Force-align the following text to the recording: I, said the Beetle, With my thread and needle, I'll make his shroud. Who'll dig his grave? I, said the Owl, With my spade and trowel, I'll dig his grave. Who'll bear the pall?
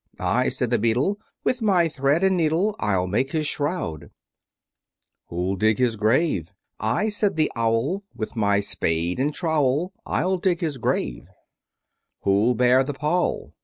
I, 0.19 0.49
said 0.49 0.71
the 0.71 0.79
Beetle, 0.79 1.19
With 1.43 1.61
my 1.61 1.87
thread 1.87 2.23
and 2.23 2.35
needle, 2.35 2.75
I'll 2.79 3.05
make 3.05 3.33
his 3.33 3.45
shroud. 3.45 4.09
Who'll 5.27 5.55
dig 5.57 5.77
his 5.77 5.95
grave? 5.95 6.51
I, 6.79 7.07
said 7.09 7.35
the 7.35 7.51
Owl, 7.55 8.01
With 8.15 8.35
my 8.35 8.61
spade 8.61 9.19
and 9.19 9.31
trowel, 9.31 9.93
I'll 10.07 10.37
dig 10.37 10.61
his 10.61 10.79
grave. 10.79 11.27
Who'll 12.21 12.55
bear 12.55 12.83
the 12.83 12.95
pall? 12.95 13.53